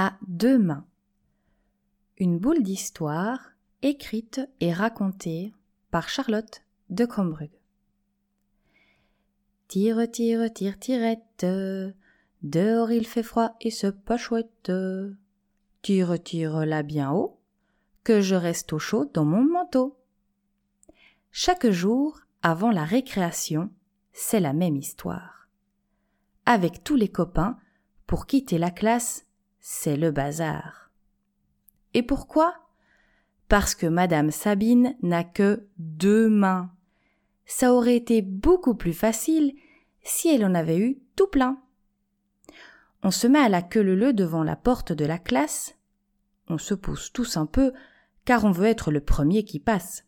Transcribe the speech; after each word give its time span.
à 0.00 0.16
deux 0.28 0.58
mains. 0.58 0.86
Une 2.18 2.38
boule 2.38 2.62
d'histoire 2.62 3.50
écrite 3.82 4.40
et 4.60 4.72
racontée 4.72 5.52
par 5.90 6.08
Charlotte 6.08 6.62
de 6.88 7.04
Crombrug. 7.04 7.50
Tire, 9.66 10.08
tire, 10.08 10.52
tire, 10.52 10.78
tirette, 10.78 11.44
dehors 12.42 12.92
il 12.92 13.08
fait 13.08 13.24
froid 13.24 13.56
et 13.60 13.72
c'est 13.72 14.00
pas 14.04 14.16
chouette. 14.16 14.70
Tire, 15.82 16.22
tire 16.22 16.64
là 16.64 16.84
bien 16.84 17.10
haut, 17.10 17.40
que 18.04 18.20
je 18.20 18.36
reste 18.36 18.72
au 18.72 18.78
chaud 18.78 19.10
dans 19.12 19.24
mon 19.24 19.42
manteau. 19.42 19.98
Chaque 21.32 21.70
jour, 21.70 22.20
avant 22.42 22.70
la 22.70 22.84
récréation, 22.84 23.72
c'est 24.12 24.38
la 24.38 24.52
même 24.52 24.76
histoire. 24.76 25.48
Avec 26.46 26.84
tous 26.84 26.94
les 26.94 27.08
copains, 27.08 27.58
pour 28.06 28.26
quitter 28.26 28.58
la 28.58 28.70
classe, 28.70 29.24
c'est 29.60 29.96
le 29.96 30.10
bazar. 30.10 30.90
Et 31.94 32.02
pourquoi? 32.02 32.54
Parce 33.48 33.74
que 33.74 33.86
Madame 33.86 34.30
Sabine 34.30 34.96
n'a 35.02 35.24
que 35.24 35.66
deux 35.78 36.28
mains. 36.28 36.70
Ça 37.46 37.72
aurait 37.72 37.96
été 37.96 38.20
beaucoup 38.22 38.74
plus 38.74 38.92
facile 38.92 39.54
si 40.02 40.28
elle 40.28 40.44
en 40.44 40.54
avait 40.54 40.78
eu 40.78 40.98
tout 41.16 41.28
plein. 41.28 41.58
On 43.02 43.10
se 43.10 43.26
met 43.26 43.38
à 43.38 43.48
la 43.48 43.62
queue 43.62 43.82
leu 43.82 44.12
devant 44.12 44.42
la 44.42 44.56
porte 44.56 44.92
de 44.92 45.04
la 45.04 45.18
classe. 45.18 45.76
On 46.48 46.58
se 46.58 46.74
pousse 46.74 47.12
tous 47.12 47.36
un 47.36 47.46
peu, 47.46 47.72
car 48.24 48.44
on 48.44 48.50
veut 48.50 48.66
être 48.66 48.90
le 48.90 49.00
premier 49.00 49.44
qui 49.44 49.60
passe. 49.60 50.04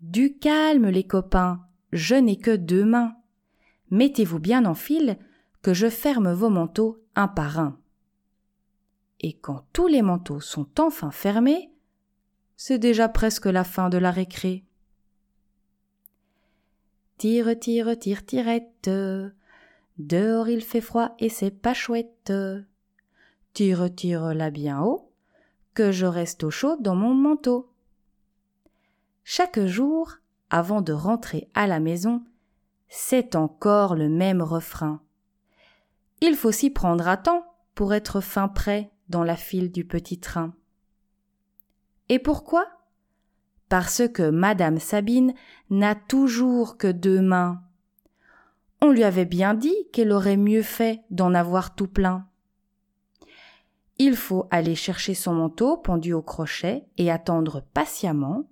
Du 0.00 0.38
calme, 0.38 0.88
les 0.88 1.06
copains, 1.06 1.60
je 1.92 2.14
n'ai 2.14 2.36
que 2.36 2.54
deux 2.54 2.84
mains. 2.84 3.16
Mettez-vous 3.90 4.38
bien 4.38 4.64
en 4.64 4.74
file, 4.74 5.18
que 5.62 5.74
je 5.74 5.88
ferme 5.88 6.32
vos 6.32 6.50
manteaux 6.50 7.02
un 7.14 7.28
par 7.28 7.58
un. 7.58 7.78
Et 9.20 9.32
quand 9.32 9.64
tous 9.72 9.86
les 9.86 10.02
manteaux 10.02 10.40
sont 10.40 10.68
enfin 10.80 11.10
fermés, 11.10 11.72
c'est 12.56 12.78
déjà 12.78 13.08
presque 13.08 13.46
la 13.46 13.64
fin 13.64 13.88
de 13.88 13.98
la 13.98 14.10
récré. 14.10 14.64
Tire, 17.18 17.58
tire, 17.58 17.98
tire, 17.98 18.24
tirette. 18.24 18.90
Dehors 19.98 20.48
il 20.48 20.62
fait 20.62 20.80
froid 20.80 21.14
et 21.18 21.28
c'est 21.28 21.50
pas 21.50 21.74
chouette. 21.74 22.32
Tire, 23.54 23.94
tire 23.94 24.34
là 24.34 24.50
bien 24.50 24.80
haut, 24.82 25.10
que 25.74 25.90
je 25.90 26.06
reste 26.06 26.44
au 26.44 26.50
chaud 26.50 26.76
dans 26.78 26.94
mon 26.94 27.14
manteau. 27.14 27.72
Chaque 29.24 29.64
jour, 29.66 30.14
avant 30.50 30.80
de 30.80 30.92
rentrer 30.92 31.48
à 31.54 31.66
la 31.66 31.80
maison, 31.80 32.22
c'est 32.88 33.34
encore 33.34 33.96
le 33.96 34.08
même 34.08 34.42
refrain. 34.42 35.00
Il 36.20 36.36
faut 36.36 36.52
s'y 36.52 36.70
prendre 36.70 37.06
à 37.08 37.16
temps 37.16 37.44
pour 37.74 37.94
être 37.94 38.20
fin 38.20 38.48
prêt 38.48 38.90
dans 39.08 39.24
la 39.24 39.36
file 39.36 39.70
du 39.70 39.84
petit 39.84 40.18
train. 40.18 40.54
Et 42.08 42.18
pourquoi? 42.18 42.66
Parce 43.68 44.02
que 44.08 44.30
Madame 44.30 44.78
Sabine 44.78 45.34
n'a 45.70 45.94
toujours 45.94 46.78
que 46.78 46.90
deux 46.90 47.20
mains. 47.20 47.62
On 48.80 48.90
lui 48.90 49.04
avait 49.04 49.24
bien 49.24 49.54
dit 49.54 49.76
qu'elle 49.92 50.12
aurait 50.12 50.36
mieux 50.36 50.62
fait 50.62 51.02
d'en 51.10 51.34
avoir 51.34 51.74
tout 51.74 51.88
plein. 51.88 52.26
Il 53.98 54.16
faut 54.16 54.46
aller 54.50 54.76
chercher 54.76 55.14
son 55.14 55.34
manteau 55.34 55.76
pendu 55.76 56.12
au 56.12 56.22
crochet 56.22 56.86
et 56.96 57.10
attendre 57.10 57.64
patiemment 57.74 58.48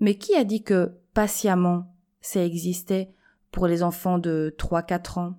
mais 0.00 0.16
qui 0.16 0.34
a 0.34 0.44
dit 0.44 0.62
que 0.62 0.92
patiemment 1.14 1.94
ça 2.20 2.44
existait 2.44 3.12
pour 3.50 3.66
les 3.66 3.82
enfants 3.82 4.18
de 4.18 4.54
trois 4.58 4.82
quatre 4.82 5.18
ans? 5.18 5.38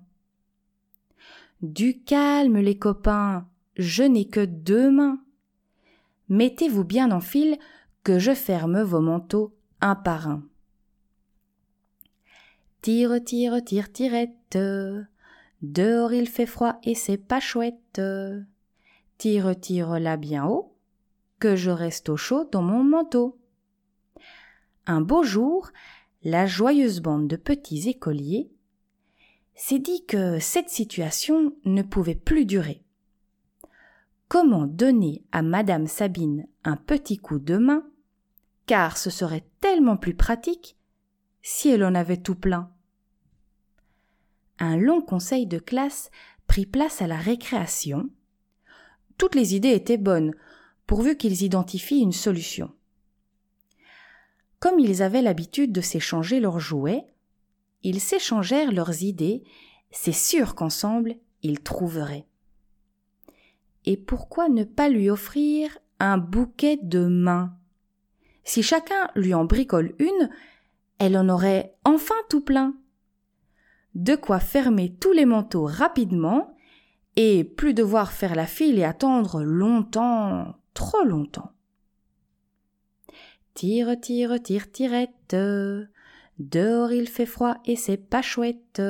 Du 1.62 2.02
calme, 2.02 2.58
les 2.58 2.78
copains, 2.78 3.46
je 3.76 4.02
n'ai 4.02 4.26
que 4.26 4.44
deux 4.44 4.90
mains. 4.90 5.20
Mettez-vous 6.28 6.84
bien 6.84 7.10
en 7.12 7.20
file 7.20 7.58
que 8.02 8.18
je 8.18 8.34
ferme 8.34 8.82
vos 8.82 9.00
manteaux 9.00 9.54
un 9.80 9.94
par 9.94 10.28
un. 10.28 10.42
Tire, 12.82 13.22
tire, 13.22 13.62
tire, 13.64 13.92
tirette. 13.92 14.58
Dehors 15.62 16.12
il 16.12 16.28
fait 16.28 16.46
froid 16.46 16.78
et 16.84 16.94
c'est 16.94 17.16
pas 17.16 17.40
chouette. 17.40 18.00
Tire, 19.18 19.58
tire 19.58 19.98
là 19.98 20.16
bien 20.16 20.46
haut, 20.46 20.74
que 21.38 21.56
je 21.56 21.70
reste 21.70 22.08
au 22.08 22.16
chaud 22.16 22.48
dans 22.50 22.62
mon 22.62 22.84
manteau. 22.84 23.38
Un 24.86 25.00
beau 25.00 25.22
jour, 25.22 25.70
la 26.22 26.46
joyeuse 26.46 27.00
bande 27.00 27.28
de 27.28 27.36
petits 27.36 27.88
écoliers 27.88 28.50
s'est 29.54 29.78
dit 29.78 30.04
que 30.06 30.38
cette 30.38 30.68
situation 30.68 31.54
ne 31.64 31.82
pouvait 31.82 32.14
plus 32.14 32.44
durer. 32.44 32.85
Comment 34.28 34.66
donner 34.66 35.22
à 35.30 35.42
Madame 35.42 35.86
Sabine 35.86 36.48
un 36.64 36.76
petit 36.76 37.16
coup 37.16 37.38
de 37.38 37.56
main, 37.58 37.86
car 38.66 38.98
ce 38.98 39.08
serait 39.08 39.46
tellement 39.60 39.96
plus 39.96 40.14
pratique 40.14 40.76
si 41.42 41.68
elle 41.68 41.84
en 41.84 41.94
avait 41.94 42.16
tout 42.16 42.34
plein. 42.34 42.68
Un 44.58 44.76
long 44.76 45.00
conseil 45.00 45.46
de 45.46 45.60
classe 45.60 46.10
prit 46.48 46.66
place 46.66 47.00
à 47.02 47.06
la 47.06 47.18
récréation. 47.18 48.10
Toutes 49.16 49.36
les 49.36 49.54
idées 49.54 49.72
étaient 49.72 49.96
bonnes, 49.96 50.34
pourvu 50.88 51.16
qu'ils 51.16 51.44
identifient 51.44 52.00
une 52.00 52.12
solution. 52.12 52.72
Comme 54.58 54.80
ils 54.80 55.04
avaient 55.04 55.22
l'habitude 55.22 55.70
de 55.70 55.80
s'échanger 55.80 56.40
leurs 56.40 56.58
jouets, 56.58 57.06
ils 57.84 58.00
s'échangèrent 58.00 58.72
leurs 58.72 59.04
idées, 59.04 59.44
c'est 59.92 60.10
sûr 60.10 60.56
qu'ensemble 60.56 61.14
ils 61.42 61.60
trouveraient. 61.60 62.26
Et 63.86 63.96
pourquoi 63.96 64.48
ne 64.48 64.64
pas 64.64 64.88
lui 64.88 65.08
offrir 65.08 65.78
un 66.00 66.18
bouquet 66.18 66.78
de 66.82 67.06
mains? 67.06 67.56
Si 68.44 68.62
chacun 68.62 69.10
lui 69.14 69.34
en 69.34 69.44
bricole 69.44 69.94
une, 69.98 70.30
elle 70.98 71.16
en 71.16 71.28
aurait 71.28 71.74
enfin 71.84 72.14
tout 72.28 72.40
plein. 72.40 72.74
De 73.94 74.14
quoi 74.14 74.40
fermer 74.40 74.94
tous 74.94 75.12
les 75.12 75.24
manteaux 75.24 75.64
rapidement 75.64 76.54
et 77.16 77.44
plus 77.44 77.74
devoir 77.74 78.12
faire 78.12 78.34
la 78.34 78.46
file 78.46 78.78
et 78.78 78.84
attendre 78.84 79.42
longtemps, 79.42 80.56
trop 80.74 81.02
longtemps. 81.04 81.52
Tire, 83.54 83.98
tire, 83.98 84.42
tire, 84.42 84.70
tirette. 84.70 85.36
Dehors 86.38 86.92
il 86.92 87.08
fait 87.08 87.24
froid 87.24 87.56
et 87.64 87.76
c'est 87.76 87.96
pas 87.96 88.20
chouette. 88.20 88.82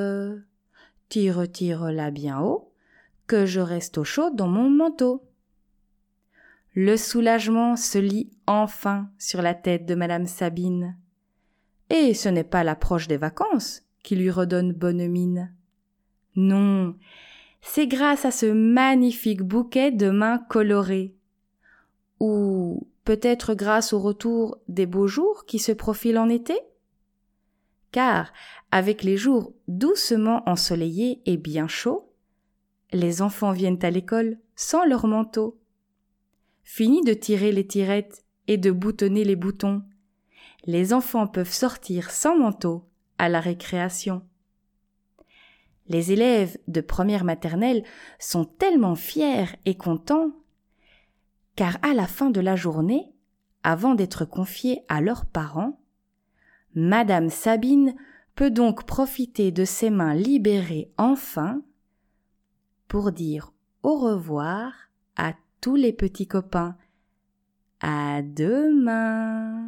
Tire, 1.07 1.49
tire 1.49 1.91
là 1.91 2.11
bien 2.11 2.41
haut, 2.41 2.66
que 3.27 3.45
je 3.45 3.59
reste 3.59 3.97
au 3.97 4.03
chaud 4.03 4.29
dans 4.33 4.47
mon 4.47 4.69
manteau. 4.69 5.23
Le 6.73 6.95
soulagement 6.95 7.75
se 7.75 7.97
lit 7.97 8.29
enfin 8.45 9.09
sur 9.17 9.41
la 9.41 9.53
tête 9.53 9.85
de 9.85 9.95
madame 9.95 10.25
Sabine. 10.25 10.97
Et 11.89 12.13
ce 12.13 12.29
n'est 12.29 12.43
pas 12.43 12.63
l'approche 12.63 13.07
des 13.07 13.17
vacances 13.17 13.83
qui 14.03 14.15
lui 14.15 14.31
redonne 14.31 14.73
bonne 14.73 15.07
mine. 15.07 15.53
Non, 16.35 16.95
c'est 17.61 17.87
grâce 17.87 18.25
à 18.25 18.31
ce 18.31 18.45
magnifique 18.45 19.41
bouquet 19.41 19.91
de 19.91 20.09
mains 20.09 20.37
colorées. 20.37 21.15
Ou 22.19 22.87
peut-être 23.03 23.53
grâce 23.53 23.93
au 23.93 23.99
retour 23.99 24.57
des 24.67 24.85
beaux 24.85 25.07
jours 25.07 25.45
qui 25.45 25.59
se 25.59 25.71
profilent 25.71 26.19
en 26.19 26.29
été? 26.29 26.57
Car, 27.91 28.31
avec 28.71 29.03
les 29.03 29.17
jours 29.17 29.53
doucement 29.67 30.47
ensoleillés 30.47 31.21
et 31.25 31.37
bien 31.37 31.67
chauds, 31.67 32.06
les 32.91 33.21
enfants 33.21 33.51
viennent 33.51 33.83
à 33.83 33.89
l'école 33.89 34.37
sans 34.55 34.85
leur 34.85 35.07
manteau. 35.07 35.59
Fini 36.63 37.01
de 37.03 37.13
tirer 37.13 37.51
les 37.51 37.67
tirettes 37.67 38.23
et 38.47 38.57
de 38.57 38.71
boutonner 38.71 39.23
les 39.23 39.35
boutons. 39.35 39.83
Les 40.65 40.93
enfants 40.93 41.27
peuvent 41.27 41.51
sortir 41.51 42.11
sans 42.11 42.37
manteau 42.37 42.85
à 43.17 43.29
la 43.29 43.39
récréation. 43.39 44.21
Les 45.87 46.11
élèves 46.11 46.57
de 46.67 46.81
première 46.81 47.23
maternelle 47.23 47.83
sont 48.19 48.45
tellement 48.45 48.95
fiers 48.95 49.45
et 49.65 49.75
contents 49.75 50.31
car 51.57 51.77
à 51.81 51.93
la 51.93 52.05
fin 52.05 52.29
de 52.29 52.39
la 52.39 52.55
journée, 52.55 53.11
avant 53.63 53.95
d'être 53.95 54.25
confiés 54.25 54.83
à 54.87 55.01
leurs 55.01 55.25
parents, 55.25 55.79
Madame 56.75 57.29
Sabine 57.29 57.95
peut 58.35 58.51
donc 58.51 58.85
profiter 58.85 59.51
de 59.51 59.65
ses 59.65 59.89
mains 59.89 60.13
libérées 60.13 60.91
enfin 60.97 61.63
pour 62.87 63.11
dire 63.11 63.51
au 63.83 63.97
revoir 63.97 64.73
à 65.15 65.33
tous 65.61 65.75
les 65.75 65.93
petits 65.93 66.27
copains. 66.27 66.75
À 67.79 68.21
demain. 68.21 69.66